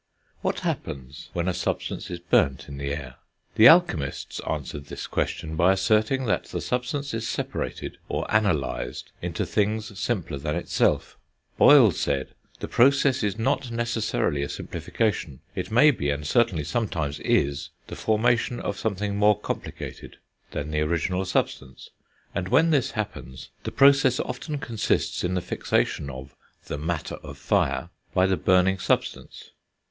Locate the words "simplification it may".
14.49-15.91